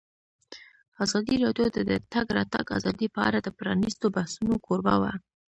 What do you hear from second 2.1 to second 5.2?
تګ راتګ ازادي په اړه د پرانیستو بحثونو کوربه وه.